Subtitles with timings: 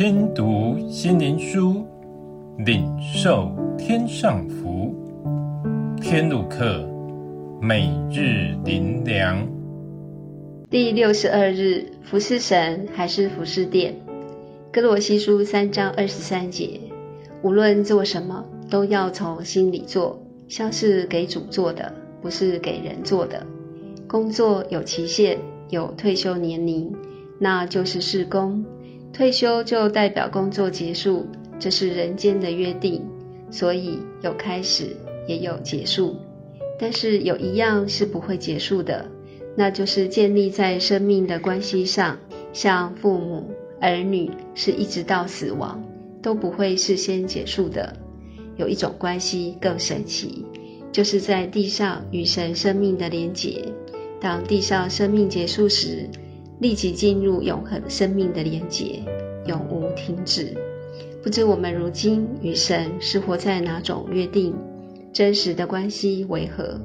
[0.00, 1.84] 听读心灵书，
[2.56, 4.94] 领受天上福。
[6.00, 6.88] 天路客，
[7.60, 9.46] 每日灵粮。
[10.70, 13.94] 第六十二日，服事神还是服事殿？
[14.72, 16.80] 哥罗西书三章二十三节，
[17.42, 23.46] 无论做什么，都要从心里做，像是给主做的，不是给人做的。
[24.08, 25.36] 工作有期限，
[25.68, 26.90] 有退休年龄，
[27.38, 28.64] 那就是事工。
[29.12, 31.26] 退休就代表工作结束，
[31.58, 33.04] 这是人间的约定，
[33.50, 34.96] 所以有开始
[35.26, 36.16] 也有结束。
[36.78, 39.06] 但是有一样是不会结束的，
[39.56, 42.18] 那就是建立在生命的关系上，
[42.52, 43.50] 像父母、
[43.80, 45.84] 儿女，是一直到死亡
[46.22, 47.96] 都不会事先结束的。
[48.56, 50.46] 有一种关系更神奇，
[50.92, 53.64] 就是在地上与神生命的连结。
[54.20, 56.08] 当地上生命结束时，
[56.60, 59.02] 立即进入永恒生命的连结，
[59.46, 60.54] 永无停止。
[61.22, 64.54] 不知我们如今与神是活在哪种约定？
[65.12, 66.80] 真实的关系为何？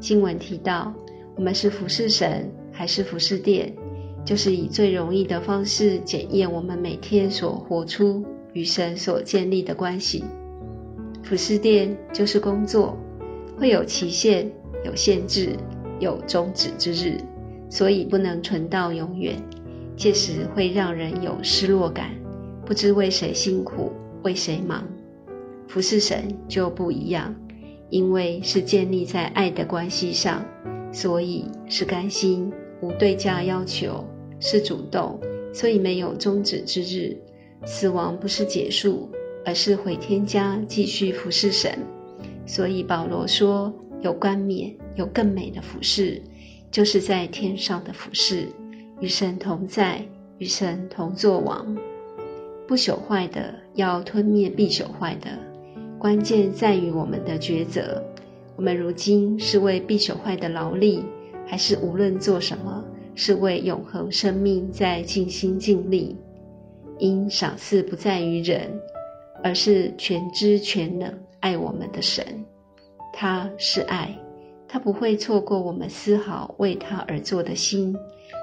[0.00, 0.92] 经文提到，
[1.36, 3.74] 我们是服侍神还是服侍殿，
[4.24, 8.24] 就是以最容易的方式检验我们每天所活出
[8.54, 10.24] 与神所建立的关系。
[11.22, 12.98] 服侍殿就是工作，
[13.58, 14.50] 会有期限、
[14.84, 15.56] 有限制、
[16.00, 17.18] 有终止之日。
[17.74, 19.42] 所以不能存到永远，
[19.96, 22.12] 届时会让人有失落感，
[22.64, 23.90] 不知为谁辛苦，
[24.22, 24.86] 为谁忙。
[25.66, 27.34] 服侍神就不一样，
[27.90, 30.44] 因为是建立在爱的关系上，
[30.92, 34.04] 所以是甘心，无对价要求，
[34.38, 35.18] 是主动，
[35.52, 37.16] 所以没有终止之日。
[37.64, 39.10] 死亡不是结束，
[39.44, 41.76] 而是回天家继续服侍神。
[42.46, 46.22] 所以保罗说，有冠冕，有更美的服侍。
[46.74, 48.48] 就是在天上的服事，
[48.98, 50.04] 与神同在，
[50.38, 51.78] 与神同作王。
[52.66, 55.38] 不朽坏的要吞灭必朽坏的，
[56.00, 58.02] 关键在于我们的抉择。
[58.56, 61.04] 我们如今是为必朽坏的劳力，
[61.46, 66.16] 还是无论做什么，是为永恒生命在尽心尽力？
[66.98, 68.80] 因赏赐不在于人，
[69.44, 72.44] 而是全知全能爱我们的神，
[73.12, 74.18] 他是爱。
[74.74, 77.96] 他不会错过我们丝毫为他而做的心，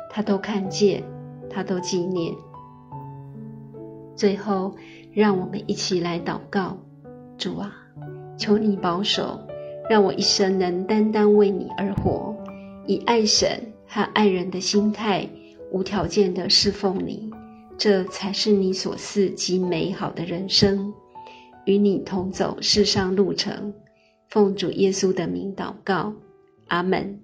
[0.09, 1.03] 他都看见，
[1.49, 2.33] 他都纪念。
[4.15, 4.73] 最后，
[5.11, 6.77] 让我们一起来祷告：
[7.37, 7.73] 主啊，
[8.37, 9.41] 求你保守，
[9.89, 12.33] 让我一生能单单为你而活，
[12.87, 15.27] 以爱神和爱人的心态，
[15.69, 17.29] 无条件的侍奉你，
[17.77, 20.93] 这才是你所赐极美好的人生。
[21.65, 23.73] 与你同走世上路程。
[24.31, 26.13] 奉主耶稣的名祷告，
[26.67, 27.19] 阿门。